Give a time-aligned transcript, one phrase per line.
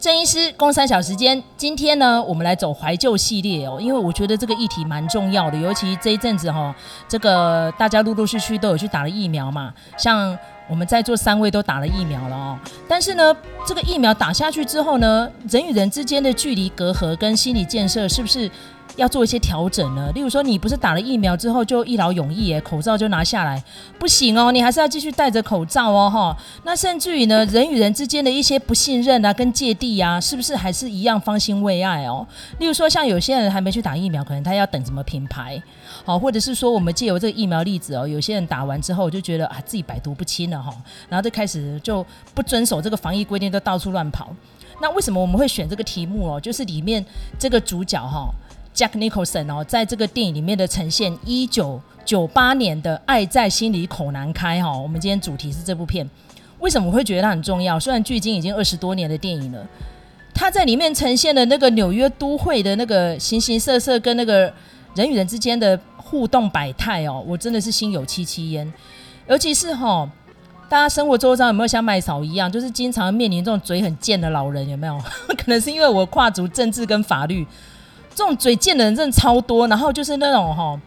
[0.00, 6.74] 郑医师，公三小时间，今天呢，我们来走怀旧系列哦，因为我觉得这个议题蛮重要的，尤其这一阵子哈、
[7.06, 10.34] 这个大家陆陆续续都有去打了疫苗嘛，像
[10.70, 12.58] 我们在座三位都打了疫苗了哦，
[12.88, 13.36] 但是呢，
[13.66, 18.50] 这个疫苗打下去之后呢，人与人之间的距离隔阂跟心理建设是不是？
[19.00, 23.62] 要做一些调整呢，例如说，你不是打了疫苗之后就一劳永逸，哎，口罩就拿下来，
[23.98, 26.36] 不行哦，你还是要继续戴着口罩哦，哈。
[26.64, 32.26] 那甚至于呢，人与人之间的一些不信任啊，跟芥蒂啊，是不是还是一样方兴未艾哦？
[32.58, 35.60] 例如说，像有些人还没去打疫苗，可能他要等什么品牌，
[36.04, 40.70] 好，或者是说，我们借由这个疫苗例子哦，有些人打完之后就觉得啊，自己百毒不侵了哈，
[41.08, 44.28] 然后就开始就不遵守这个防疫规定，都到处乱跑。
[44.82, 46.40] 那为什么我们会选这个题目哦？
[46.40, 47.02] 就是里面
[47.38, 48.30] 这个主角哈。
[48.74, 56.08] Jack Nicholson 哦，在这个电影里面的呈现，一九九八年的《爱在心里口难开》哈，我们今天主题是这部片。
[56.60, 57.80] 为什么我会觉得它很重要？
[57.80, 59.66] 虽然距今已经二十多年的电影了，
[60.32, 64.52] 它在里面呈现的那个纽约都会的那个形形色色跟那个
[64.94, 68.70] 人与人之间的互动百态哦，我真的是心有戚戚焉。
[69.26, 70.10] 尤其是哈，
[70.68, 74.68] 大家生活周遭有没有像麦嫂一样，就是经常面临这种嘴很贱的老人？
[74.68, 74.98] 有没有？
[75.36, 77.46] 可能是因为我跨足政治跟法律。
[78.20, 80.78] 这种嘴贱的人真的超多，然后就是那种哈，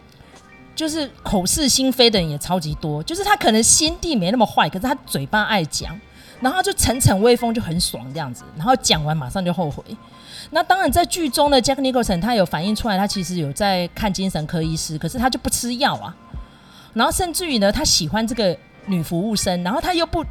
[0.76, 3.02] 就是口是心非的人也超级多。
[3.02, 6.00] 就是他可能心地没那么坏，可是他嘴巴爱讲，
[6.42, 9.84] 然后就逞逞威风就很爽这样子，然后讲完马上就后悔。
[10.52, 16.16] 那当然在剧中的 Jack Nicholson 他有反映出来，他其实有在看精神科医师，可是他就不吃药啊。
[16.94, 20.23] 然后甚至于呢，他喜欢这个女服务生，然后他又不。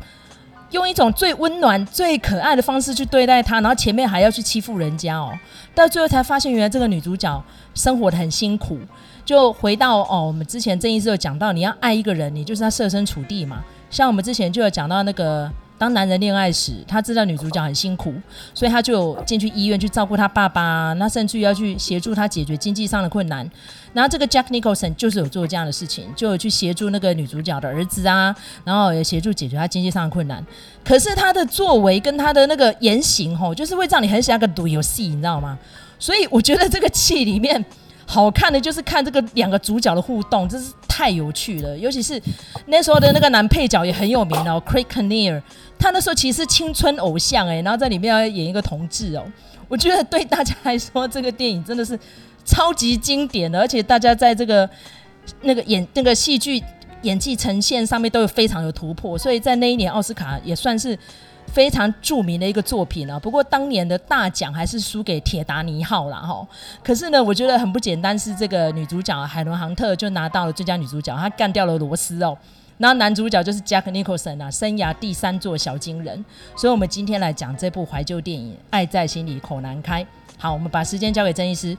[0.73, 5.33] 用一种最温暖、最可爱的方式去对待她，然后前面还要去欺负人家哦，
[5.75, 7.43] 到最后才发现原来这个女主角
[7.75, 8.79] 生活的很辛苦。
[9.25, 13.63] 就回到哦，我们之前郑医师有讲到，你要爱一个人，你就是要设身处地嘛。
[13.89, 15.51] 像我们之前就有讲到那个。
[15.83, 18.15] 当男人恋爱时，他知道女主角很辛苦，
[18.55, 23.51] 所以他就进去医院去照顾他爸爸，那甚至于要去协助他解决经济上的困难。
[23.93, 28.33] 然后这个 Jack Nicholson 就是有做这样的事情，就有去协助那个女主角的儿子啊，
[28.63, 30.47] 然后也协助解决他经济上的困难。
[30.85, 35.59] 可是他的作为跟他的那个言行，吼，就是会让你很想要个赌游戏，你知道吗？
[35.99, 37.65] 所以我觉得这个戏里面。
[38.13, 41.79] 好看的就是看这个两个主角的互动，真是太有趣了。
[41.79, 42.21] 尤其是
[42.67, 45.41] 那时候的那个男配角也很有名哦，Craig Kinnear，
[45.79, 49.25] 他那时候其实青春偶像哎，然后在里面要演一个同志哦。
[49.67, 51.99] 我觉得对大家来说，这个电影真的是
[52.45, 54.69] 超级经典的，而且大家在这个
[55.41, 56.63] 那个演那个戏剧
[57.01, 60.99] 演技呈现上面都有非常有突破，所以在那一年奥斯卡也算是。
[61.53, 66.17] 非常著名的一个作品啊，不过当年的大奖还是输给《铁达尼号》啦。
[66.17, 66.49] 哈。
[66.83, 72.37] 可是呢，我觉得很不简单，是这个女主角海伦·杭特就拿到了最佳女主角，她干掉了罗斯哦。
[72.79, 76.25] 然后男主角就是 Jack Nicholson 啊，生涯第三座小金人。
[76.57, 80.03] 所以，我们今天来讲这部怀旧电影《爱在心里口难开》。
[80.39, 81.77] 好，我们把时间交给郑医师。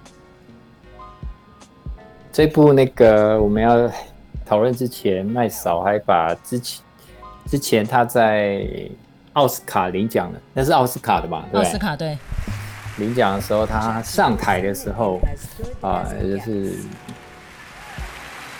[2.31, 3.91] 这部那个我们要
[4.45, 6.83] 讨论之前，麦嫂还把之前
[7.47, 8.63] 之前他在。
[9.33, 11.45] 奥斯卡领奖的，那是奥斯卡的吧？
[11.51, 12.17] 对，奥斯卡对。
[12.97, 15.19] 领奖的时候，他上台的时候，
[15.81, 16.75] 啊、呃，就是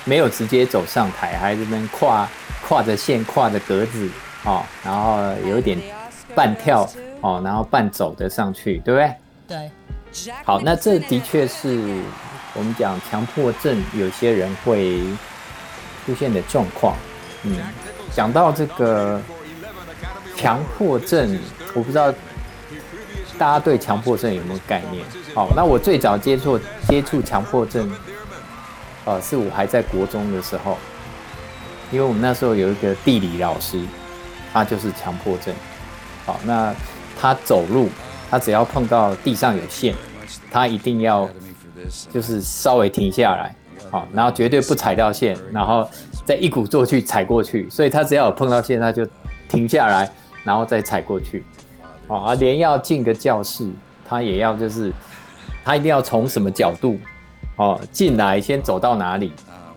[0.05, 2.27] 没有直接走上台，还这边跨
[2.67, 4.09] 跨着线、跨着格子，
[4.43, 5.77] 哦，然后有一点
[6.33, 6.89] 半跳，
[7.21, 9.15] 哦，然后半走的上去，对不对？
[9.47, 9.71] 对。
[10.43, 12.01] 好，那这的确是
[12.55, 14.99] 我们讲强迫症有些人会
[16.07, 16.95] 出现的状况。
[17.43, 17.55] 嗯，
[18.15, 19.21] 讲到这个。
[20.35, 21.37] 强迫症，
[21.73, 22.11] 我不知道
[23.37, 25.03] 大家对强迫症有没有概念？
[25.33, 27.89] 好，那我最早接触接触强迫症，
[29.05, 30.77] 呃，是我还在国中的时候，
[31.91, 33.79] 因为我们那时候有一个地理老师，
[34.51, 35.53] 他就是强迫症。
[36.25, 36.73] 好，那
[37.19, 37.89] 他走路，
[38.29, 39.95] 他只要碰到地上有线，
[40.51, 41.29] 他一定要
[42.11, 43.55] 就是稍微停下来，
[43.89, 45.89] 好，然后绝对不踩到线，然后
[46.25, 47.69] 再一鼓作气踩过去。
[47.69, 49.05] 所以他只要有碰到线，他就
[49.49, 50.09] 停下来。
[50.43, 51.43] 然后再踩过去，
[52.07, 53.69] 啊，连要进个教室，
[54.05, 54.91] 他也要就是，
[55.63, 56.99] 他一定要从什么角度，
[57.55, 59.31] 哦，进来先走到哪里，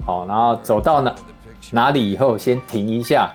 [0.04, 1.14] 好，然后走到哪
[1.70, 3.32] 哪里以后先停一下，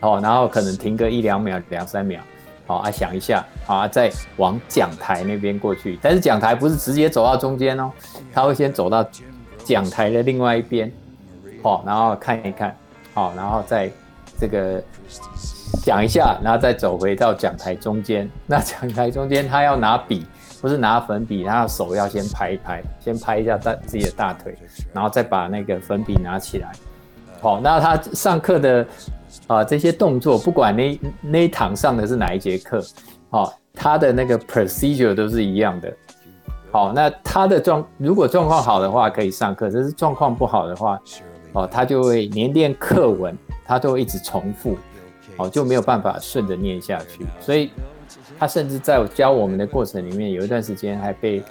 [0.00, 2.20] 哦，然后可能停个一两秒、两三秒，
[2.64, 5.98] 好啊，想一下，啊，再往讲台那边过去。
[6.00, 7.90] 但是讲台不是直接走到中间哦，
[8.32, 9.04] 他会先走到
[9.64, 10.92] 讲台的另外一边，
[11.60, 12.76] 好，然后看一看，
[13.14, 13.90] 好，然后再
[14.38, 14.80] 这个。
[15.84, 18.30] 讲一下，然后再走回到讲台中间。
[18.46, 20.26] 那讲台中间，他要拿笔，
[20.60, 24.56] 不是拿粉笔，他的手要先拍一拍，先拍一下大自己的大腿，
[24.92, 26.70] 然后再把那个粉笔拿起来。
[27.40, 28.86] 好，那他上课的
[29.46, 32.80] 啊、这些动作，不管那那一堂上的是哪一节课，
[33.30, 35.92] 好，他的那个 procedure 都是一样的。
[36.70, 41.00] 好，那他的状如果状况好的话可以上课，但是状况不好的话，
[41.52, 43.36] 哦，他就会连练课文，
[43.66, 44.78] 他都会一直重复，
[45.36, 47.26] 哦，就没有办法顺着念下去。
[47.40, 47.70] 所以
[48.38, 51.42] 他甚至在教我们的过程里面，有一段时间还被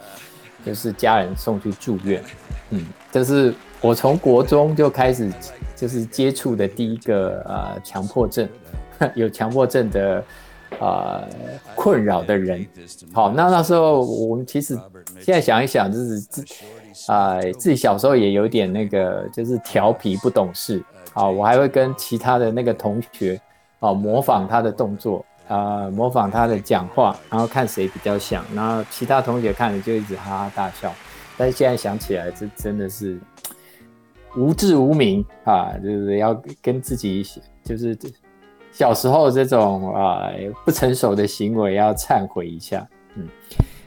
[0.65, 2.23] 就是家人送去住院。
[2.69, 5.31] 嗯，这是我从国中就开始
[5.75, 8.47] 就是接触的第一个呃强迫症，
[9.15, 10.24] 有强迫症的。
[10.79, 12.65] 啊、呃，困扰的人，
[13.12, 14.74] 好，那那时候我们其实
[15.19, 16.45] 现在想一想，就是自
[17.12, 20.81] 啊、呃、自己小时候也有点那个，就是调皮不懂事
[21.13, 23.39] 啊，我还会跟其他的那个同学
[23.81, 30.92] 哦模仿他的动作啊，模仿他的讲话，然后看谁比较像，然后其他同学看了就一直哈哈大笑，
[31.38, 33.19] 但是现在想起来，这真的是
[34.36, 37.22] 无智无明啊，就是要跟自己
[37.63, 37.95] 就是。
[38.74, 40.31] 小时候这种啊、
[40.63, 43.27] 不成熟的行为要忏悔一下，嗯，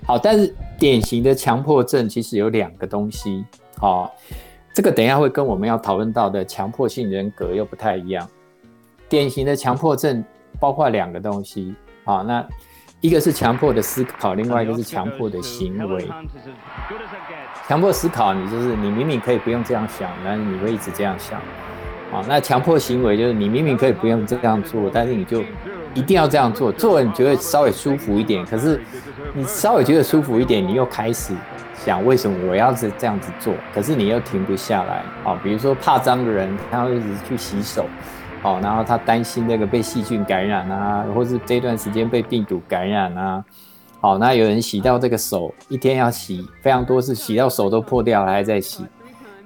[0.04, 3.46] 好，但是典型的强迫症其实有两个东西，
[3.78, 4.10] 好、哦，
[4.74, 8.28] 这个等一下会跟我们要讨论到的强迫性人格又不太一样。
[9.14, 10.24] 典型的强迫症
[10.58, 11.72] 包括两个东西，
[12.04, 12.44] 好、哦，那
[13.00, 16.10] 一个是强迫的思考，另外一个是强迫的行为。
[17.68, 21.38] 强迫思考，你就是你明明可以不用这样想，但是你会一直这样想。
[22.12, 25.44] 啊，那强迫行为就是你明明可以不用这样做，但是你就
[25.94, 28.82] 一定要这样做，做了你觉得稍微舒服一点，可是
[29.32, 31.32] 你稍微觉得舒服一点，你又开始
[31.76, 35.04] 想为什么我要是这样子做，可是你又停不下来。
[35.24, 37.86] 啊，比如说怕脏的人，他要一直去洗手，
[38.44, 43.44] 哦，然后他担心那个被细菌感染啊，或是这段时间被病毒感染啊，
[44.00, 48.84] 好，那有人洗到这个手一天要洗非常多次，洗到手都破掉了还在洗。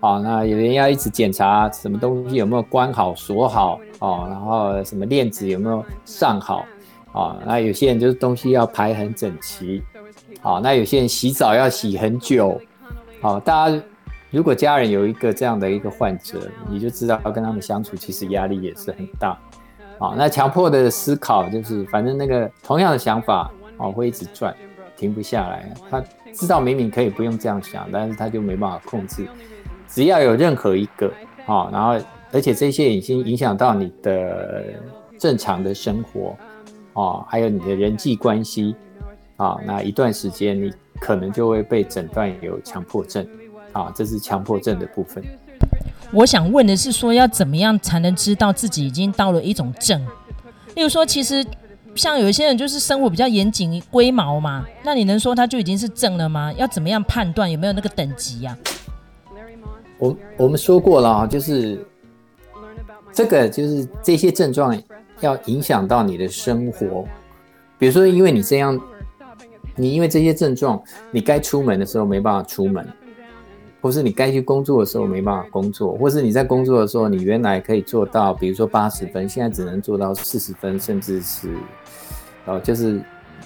[0.00, 3.80] 好，那有人要一直检查什么东西有没有关好锁好。
[4.00, 6.66] 哦，然后什么链子有没有上好。
[7.12, 7.36] 啊？
[7.46, 9.82] 那有些人就是东西要排很整齐，
[10.40, 12.60] 好，那有些人洗澡要洗很久，
[13.20, 13.82] 好，大家
[14.30, 19.38] 如果家人有一个这样的一个患者，你就知道要跟他们相处其实压力也是很大，
[19.98, 24.54] 好，那强迫的思考就是反正那个同样的想法哦会一直转，
[24.96, 26.02] 停不下来，他
[26.32, 29.26] 知道明明可以不用这样想，但是他就没办法控制。
[29.86, 31.10] 只要有任何一个
[31.46, 31.98] 啊，然后
[32.30, 34.62] 而且这些已经影响到你的
[35.18, 36.36] 正常的生活
[36.92, 38.76] 啊，还有你的人际关系
[39.38, 40.70] 啊，那一段时间你
[41.00, 43.26] 可能就会被诊断有强迫症
[43.78, 45.22] 啊，这是强迫症的部分。
[46.10, 50.04] 我想问的是说，要怎么样才能知道自己已经到了一种症？
[50.74, 51.44] 例如说，其实
[51.94, 56.52] 像有一些人就是生活比较严谨、龟毛嘛，那你能说他就已经是症了吗？
[56.54, 58.56] 要怎么样判断有没有那个等级呀？
[59.98, 61.84] 我我们说过了啊，就是
[63.12, 64.80] 这个就是这些症状
[65.20, 67.04] 要影响到你的生活，
[67.78, 68.80] 比如说因为你这样，
[69.74, 70.80] 你因为这些症状，
[71.10, 72.86] 你该出门的时候没办法出门，
[73.80, 81.54] 或是你该去工作的时候没办法工作，或是你在工作的时候，你原来可以做到，比如说八十分，现在只能做到四十分，甚至是
[82.44, 83.00] 哦，就是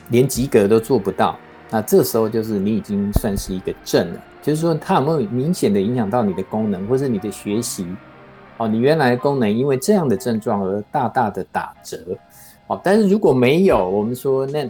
[0.09, 1.39] 连及格都做不到，
[1.71, 4.21] 那这时候就是你已经算是一个症了。
[4.41, 7.87] 就是说，它有没有明显的影响到你的功能，或是你的学习？
[8.59, 11.99] 哦，你原来的功能因为这样的症状而大大的打折。
[12.67, 14.69] 哦，但是如果没有，我们说那，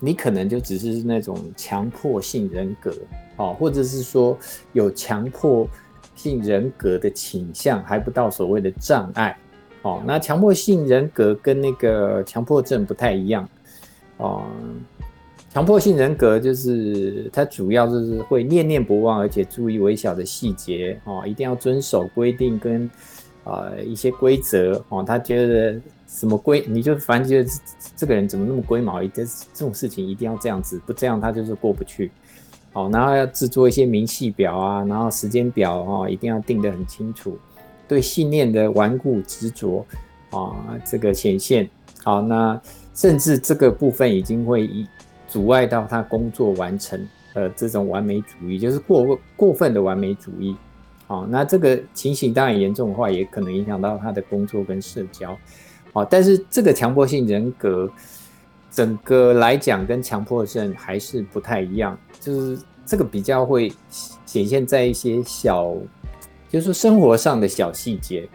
[0.00, 2.92] 你可能就只是那种强迫性人格，
[3.38, 4.38] 哦，或者是说
[4.74, 5.66] 有强迫
[6.14, 9.34] 性人格的倾向，还不到所谓的障碍。
[9.82, 13.48] 哦，那强迫性人格跟那个强迫症不太一样。
[14.18, 14.44] 哦。
[15.50, 22.84] 强迫性人格就是他主要就是会念念不忘，而且注意微小的细节哦，一定要遵守规定跟
[23.44, 25.02] 啊、呃、一些规则哦。
[25.02, 27.50] 他觉得什么规，你就反正觉得
[27.96, 32.10] 这个人怎么那么龟毛，一这这种事情一定要这样子，不这样他就是过不去。
[32.72, 37.38] 哦，然后要制作一些明细表啊，然后时间表哦，一定要定得很清楚。
[37.86, 39.84] 对信念的顽固执着
[40.30, 41.68] 啊，这个显现
[42.02, 42.60] 好，那
[42.94, 44.86] 甚至这个部分已经会一。
[45.30, 50.56] 阻碍到他工作完成，呃，这种完美主义就是过过分的完美主义，
[51.06, 55.38] 好，那这个情形当然严重的话，也可能影响到他的工作跟社交，
[55.92, 57.92] 好，但是这个强迫性人格，
[58.70, 63.72] 整个来讲跟强迫症还是不太一样，就是这个比较会
[64.26, 65.74] 显现在一些小，
[66.48, 68.28] 就是生活上的小细节，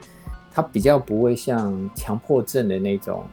[0.52, 3.24] 它比较不会像强迫症的那种。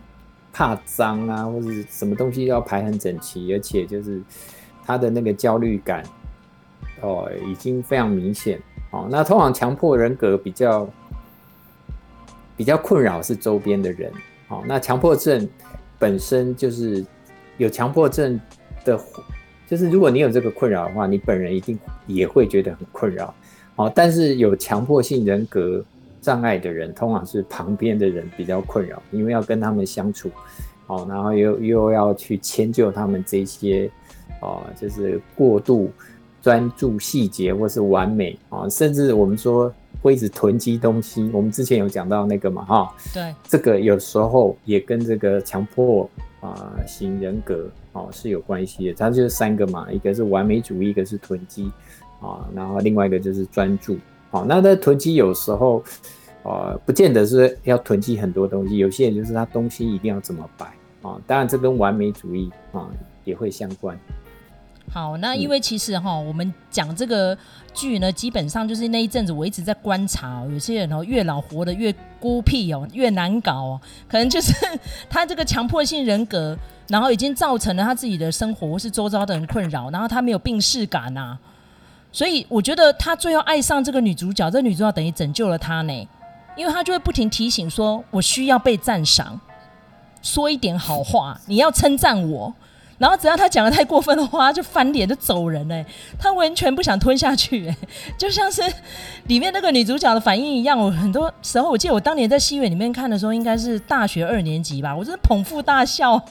[0.52, 4.21] 怕脏啊，或者什么东西要排很整齐，而且就是
[4.85, 6.04] 他的那个焦虑感
[7.00, 9.07] 哦，已经非常明显哦。
[9.09, 10.90] 那通常强迫人格比较
[12.57, 14.12] 比较困扰是周边的人
[14.49, 14.64] 哦。
[14.66, 15.49] 那强迫症
[16.00, 17.04] 本身就是
[17.59, 18.40] 有强迫症
[18.85, 18.99] 的，
[19.69, 21.78] 就是如果你有这个困扰的话，你本人一定
[22.09, 23.33] 也会觉得很困扰。
[23.76, 25.85] 哦，但是有强迫性人格
[26.21, 30.30] 障碍的人，通常是旁边的人比较困扰，因为要跟他们相处，
[30.87, 33.90] 哦，然后又又要去迁就他们这些，
[34.40, 35.90] 哦，就是过度
[36.42, 46.09] 专注细节或是完美啊，甚至我们说会一直囤积东西，我们之前有讲到那个嘛，哈，对，这个有时候也跟这个强迫
[46.40, 51.71] 啊型人格哦是有关系的，它就是三个嘛，一个是完美主义，一个是囤积。
[52.23, 53.97] 啊，然后另外一个就是专注，
[54.30, 55.83] 好，那在囤积有时候，
[56.42, 60.66] 呃，不见得是要囤积很多东西，有些人就是他东西一定要怎么摆
[61.00, 62.90] 啊，当然这跟完美主义啊
[63.25, 63.99] 也会相关。
[64.92, 67.37] 好，那因为其实哈，我们讲这个
[67.73, 74.52] 剧呢，基本上就是那一阵子我一直在观察，哦有些人哦越老活得越孤僻哦，越难搞哦，可能就是
[75.09, 81.38] 他这个强迫性人格，然后已经造成了他自己的生活或是周遭的人困扰，然后他没有病逝感呐。
[82.11, 86.09] 所以我觉得他最后爱上这个女主角，这个女主角等于拯救了他呢，
[86.56, 89.40] 因为他就会不停提醒说：“我需要被赞赏，
[90.20, 92.52] 说一点好话，你要称赞我。”
[93.00, 95.83] 然后只要他讲得太过分的话，就翻脸就走人嘞。
[96.19, 97.76] 他完全不想吞下去，哎，
[98.19, 98.62] 就像是
[99.26, 100.78] 里面那个女主角的反应一样。
[100.78, 106.23] 我很多时候，我记得我当年在戏院里面看的时候，应该是大学二年级吧，我真的捧腹大笑，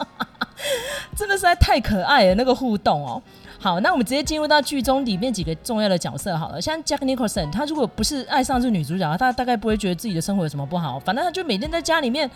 [1.18, 3.20] 真的实在太可爱了那个互动哦。
[3.62, 6.62] 好，那我们直接进入到剧中里面几个重要的角色好了。
[6.62, 10.98] 像 Jack Nicholson，他如果不是爱上这女主角，他大概不会觉得自己的生活有什么不好。
[11.00, 12.30] 反正他就每天在家里面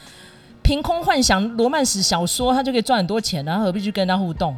[0.64, 4.56] 凭空幻想罗曼史小说，他就可以赚很多钱，然后何必去跟他互动？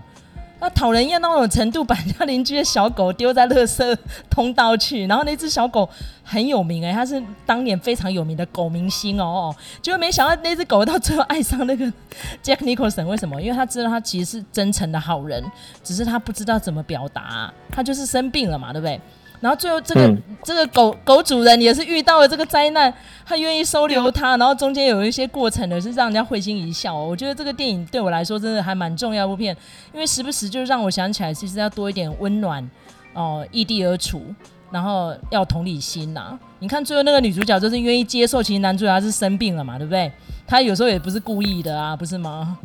[0.57, 3.97] 那讨人厌到那种程度，把人家邻居的小狗丢在垃圾
[4.29, 5.88] 通道去，然后那只小狗
[6.24, 11.85] 很有名哎、欸，它是当年非常有名的狗明星哦，结果没想到那只狗到最后爱上那个
[12.41, 13.39] Jack Nicholson，为什么？
[13.41, 15.43] 因为他知道他其实是真诚的好人，
[15.83, 19.00] 只是他不知道怎么表达，他就是生病了嘛，对不对？
[19.39, 22.93] 然后最后这个、嗯、这个狗狗主人也是遇到了这个灾难，
[23.25, 26.95] 他愿意收留他，然后中间有一些过程呢，是让人家会心一笑。
[26.95, 29.55] 我觉得这个电影对我来说真的还蛮重要的部片，
[29.93, 32.67] 因为时不时就让我想起来，其实要多一点温暖
[33.13, 34.23] 哦，异地而处，
[34.71, 36.39] 然后要同理心呐、啊。
[36.59, 40.11] 你看最后那个女主角就是愿意接受，其实男主角是生病了嘛，对不对？
[40.47, 42.57] 他有时候也不是故意的啊，不是吗？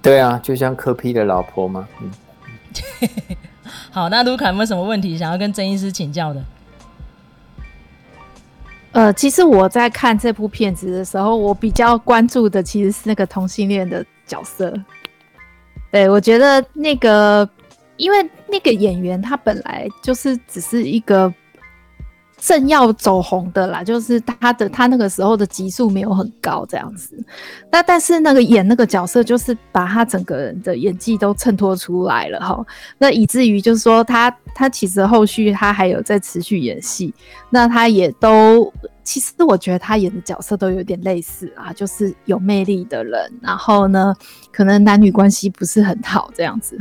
[0.00, 1.88] 对啊，就像柯 P 的老婆嘛。
[2.00, 2.10] 嗯
[3.90, 6.44] 好，那卢卡有没有什么问题想要跟曾医师请教的？
[8.92, 14.74] 呃，其实我在看这部片子的时候，我比较关注的其实是那个同性恋的角色。
[15.90, 17.48] 对，我觉得那个，
[17.96, 21.32] 因为那个演员他本来就是只是一个。
[22.44, 27.16] 正要走红的啦，就是他的他那个时候的级数没有很高这样子，
[27.70, 32.66] 那但是那个演那个角色就是把他整个人的演技都衬托出来了哈，
[32.98, 37.14] 那以至于就是说他他其实后续他还有在持续演戏，
[37.48, 38.72] 那他也都
[39.04, 44.12] 其实我觉得他演的角色都有点类似啊，就是有魅力的人，然后呢
[44.52, 46.76] 可能男女关系不是很好这样子，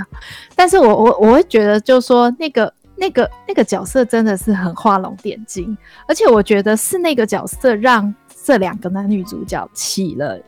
[0.56, 2.74] 但是我我我会觉得就是说那个。
[3.02, 5.76] 那个那个角色真的是很画龙点睛，
[6.08, 8.14] 而且我觉得是那个角色让
[8.46, 10.40] 这两个男女主角起了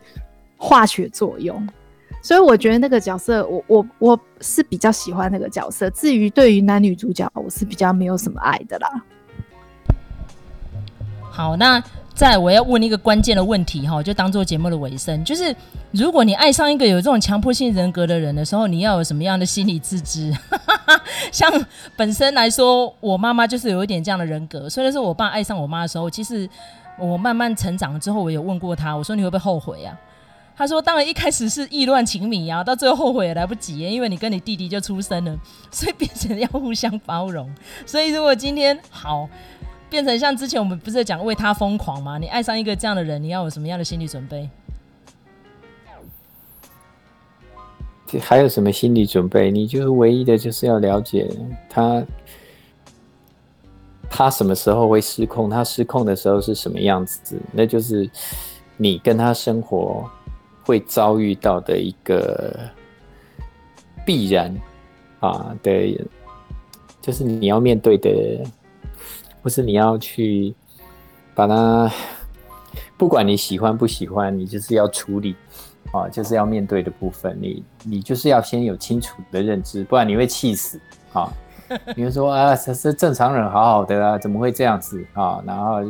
[0.56, 1.68] 化学作用，
[2.22, 5.90] 所以我觉得那个角色我我我是比较喜欢那个角色。
[5.90, 9.04] 至于对于男女主角，我是比较没有什么爱的啦。
[11.32, 11.84] 好，那。
[12.16, 15.54] 再，我要问一个关键的问题哈，就当做节目的尾声，就是
[15.90, 20.32] 如果你爱上一个有这种强迫性人格的人的时候，你要有什么样的心理自知？
[21.32, 21.52] 像
[21.96, 26.50] 本身来说，我妈妈就是有一点这样的人格，所以说我爸爱上我妈的时候，其实
[26.98, 29.98] 我慢慢成长之后，我有问过他，我说你会不会后悔啊？
[30.56, 35.38] 他说当然一开始是意乱情迷啊，到最后后悔也来不及，因为你跟你弟弟就出生了，
[35.72, 37.50] 所以变成要互相包容。
[37.86, 39.30] 所以如果今天好。
[39.90, 42.18] 变成像之前我们不是讲为他疯狂吗？
[42.18, 44.50] 你爱上一个这样的人，你要有什么样的心理准备？
[48.22, 49.50] 还有什么心理准备？
[49.52, 51.30] 你就是唯一的，就是要了解
[51.70, 52.04] 他，
[54.10, 58.10] 他什么时候会失控，他失控的时候是什么样子，那就是
[58.78, 60.10] 你跟他生活
[60.64, 62.60] 会遭遇到的一个
[64.06, 64.56] 必然
[65.20, 65.98] 啊的，
[67.02, 68.10] 就是你要面对的。
[69.42, 70.56] 不是你要去
[71.36, 71.92] 把它，
[72.98, 75.36] 不管你喜欢不喜欢，你就是要处理
[75.94, 77.38] 啊，就是要面对的部分。
[77.40, 80.78] 你你就是要先有清楚的认知，不然你会气死
[81.14, 81.32] 啊！
[81.96, 85.42] 你会说啊，这是正常人，好好的啊，怎么会这样子啊？
[85.46, 85.82] 然后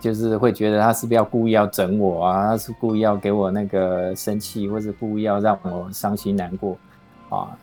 [0.00, 2.46] 就是会觉得他是不是要故意要整我啊？
[2.46, 6.78] 他是故意要给我那个生气，或者故意要让我伤心难过
[7.30, 7.56] 啊。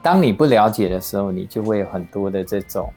[0.00, 2.88] 当你不了解的时候，你就会有很多的这种，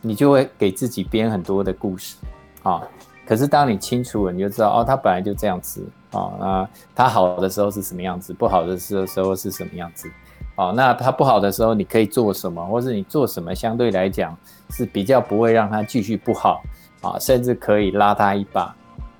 [0.00, 2.16] 你就会给自己编很多的故事
[2.62, 2.82] 啊。
[3.26, 6.32] 可是当你清楚了，你就知道哦，他本来就这样子啊。
[6.38, 10.10] 那他好的时候是什么样子，不好的时候时候是什么样子？
[10.56, 14.36] 哦，那他不好的时候你可以做什么，或是你做什么相对来讲
[14.70, 16.62] 是比较不会让他继续不好
[17.00, 18.76] 啊，甚至可以拉他一把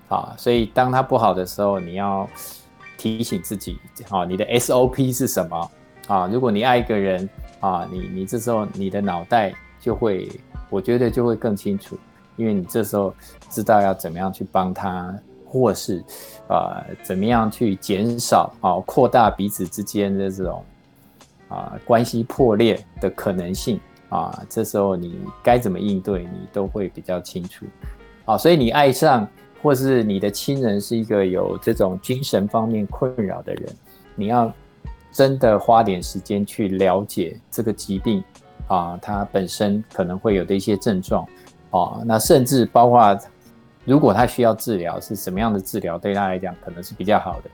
[0.09, 0.35] 啊。
[0.37, 2.28] 所以当他不好的时候，你要
[2.99, 3.78] 提醒自己，
[4.11, 5.70] 啊，你的 SOP 是什么
[6.09, 6.26] 啊？
[6.26, 7.26] 如果你爱一个人
[7.61, 10.28] 啊，你你这时候你的脑袋就会，
[10.68, 11.97] 我觉得就会更清楚。
[12.37, 13.14] 因为你这时候
[13.50, 15.14] 知道要怎么样去帮他，
[15.50, 16.02] 或是
[16.47, 20.64] 啊、怎么样去减少啊扩大彼此之间的这种
[21.49, 27.66] 啊关系破裂的可能性啊，这时候你该怎么应对，你都会比较清楚
[28.25, 28.38] 啊。
[28.38, 29.26] 所以你爱上
[29.61, 33.69] 或是你的亲人是一个有这种精神方面困扰的人，
[34.14, 34.52] 你要
[35.12, 38.23] 真的花点时间去了解这个疾病
[38.69, 41.26] 啊，它本身可能会有的一些症状。
[41.71, 43.16] 啊，那甚至包括，
[43.85, 47.51] 如果他需要治疗，是什么样的治疗对他来讲可能是比较好的？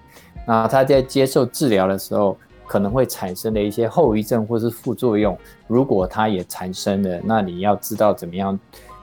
[0.46, 8.58] 那他在接受治疗的时候，可能会产生的一些后遗症或是副作用，如果他也产生了，那你要知道怎么样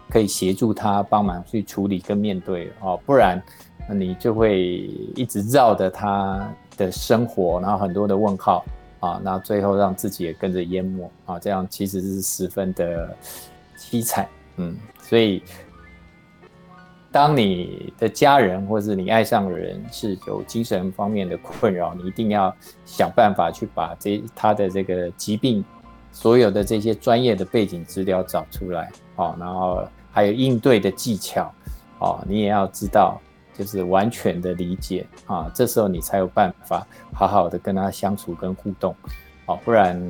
[0.09, 3.41] 可以协助他帮忙去处理跟面对哦，不然
[3.89, 8.63] 你就会一直绕着他的生活，然后很多的问号
[8.99, 13.15] 啊，那最后让自己也跟着淹没啊，这样其实是十分的
[13.77, 14.27] 凄惨，
[14.57, 14.77] 嗯。
[15.01, 15.43] 所以，
[17.13, 22.53] 当你的家人或是你爱上的人是有精神方面的困扰，你一定要
[22.87, 25.63] 想办法去把这他的这个疾病
[26.11, 31.53] 所有的这些专业的背景资料找出来，哦，然后还有应对的技巧，
[31.99, 33.21] 哦，你也要知道，
[33.55, 38.95] 就是完全的理解啊，这时候你才有办法好好的跟他相处跟互动，
[39.45, 40.01] 哦，不然，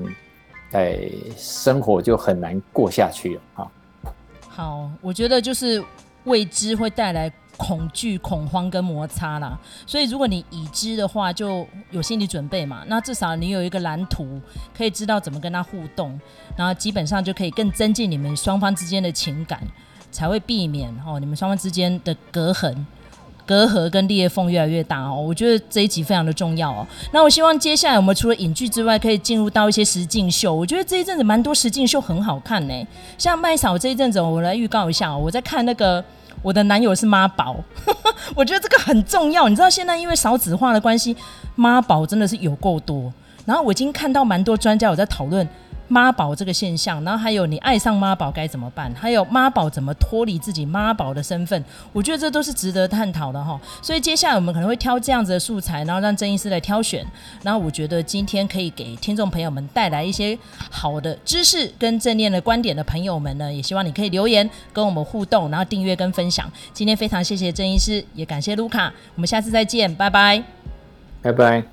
[0.71, 1.01] 哎，
[1.35, 3.71] 生活就很难过下去了啊。
[4.47, 5.83] 好，我觉得就是
[6.25, 9.59] 未知会带来恐惧、恐慌跟摩擦啦。
[9.85, 12.83] 所以如果你已知的话，就有心理准备嘛。
[12.87, 14.41] 那至少你有一个蓝图，
[14.75, 16.19] 可以知道怎么跟他互动，
[16.57, 19.61] 然后基本上就可以更增进你们双方之间的情感，
[20.11, 22.75] 才会避免哦你们双方之间的隔阂。
[23.45, 26.85] 隔阂跟裂缝越来越大哦，我觉得这一集非常的重要哦。
[27.11, 30.53] 那我希望接下来我们除了影剧之外，可以进入到一些实境秀。
[30.53, 36.03] 我觉得这一阵子蛮多实境秀很好看呢，像麦嫂这一阵子，我来预告一下哦，我在看那个
[36.41, 37.55] 我的男友是妈宝，
[38.35, 39.47] 我觉得这个很重要。
[39.47, 41.15] 你知道现在因为少子化的关系，
[41.55, 43.11] 妈宝真的是有够多。
[43.45, 45.47] 然后我已经看到蛮多专家有在讨论。
[45.93, 48.91] 妈宝这个现象，然后还有你爱上妈宝该怎么办？
[48.95, 51.63] 还有妈宝怎么脱离自己妈宝的身份？
[51.91, 53.61] 我觉得这都是值得探讨的哈。
[53.79, 57.05] 所以接下来我们可能会挑这样子的素材，然后让郑医师来挑选。
[57.43, 60.35] 然后我觉得今天可以给听众朋友们带来一些
[60.71, 66.51] 好的知识跟正念的观点的朋友们呢，也希望你可以留言跟我们互动，然后订阅跟分享。
[66.73, 70.43] 今天非常谢谢郑医师，也感谢卢卡，我们下次再见，拜拜，
[71.21, 71.72] 拜拜。